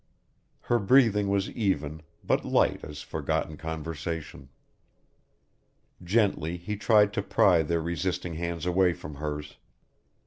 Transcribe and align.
Her 0.61 0.79
breathing 0.79 1.27
was 1.29 1.47
even, 1.51 2.01
but 2.23 2.43
light 2.43 2.83
as 2.83 3.03
forgotten 3.03 3.55
conversation. 3.55 4.49
Gently 6.03 6.57
he 6.57 6.75
tried 6.75 7.13
to 7.13 7.21
pry 7.21 7.61
their 7.61 7.81
resisting 7.81 8.33
hands 8.33 8.65
away 8.65 8.93
from 8.93 9.13
hers. 9.17 9.57